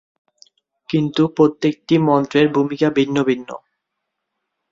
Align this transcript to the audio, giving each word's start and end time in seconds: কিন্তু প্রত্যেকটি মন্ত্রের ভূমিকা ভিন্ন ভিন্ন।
কিন্তু 0.89 1.21
প্রত্যেকটি 1.35 1.95
মন্ত্রের 2.07 2.47
ভূমিকা 2.49 2.87
ভিন্ন 2.89 3.15
ভিন্ন। 3.23 3.49